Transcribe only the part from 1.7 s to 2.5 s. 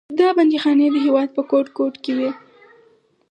ګوټ کې وې.